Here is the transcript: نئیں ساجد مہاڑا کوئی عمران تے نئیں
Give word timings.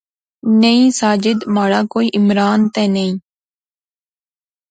نئیں 0.61 0.85
ساجد 0.99 1.39
مہاڑا 1.53 1.81
کوئی 1.93 2.07
عمران 2.17 2.59
تے 2.73 2.83
نئیں 2.95 3.15